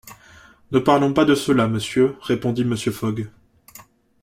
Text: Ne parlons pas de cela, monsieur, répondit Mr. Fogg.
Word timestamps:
Ne 0.71 0.79
parlons 0.79 1.13
pas 1.13 1.25
de 1.25 1.35
cela, 1.35 1.67
monsieur, 1.67 2.17
répondit 2.21 2.65
Mr. 2.65 2.89
Fogg. 2.89 3.29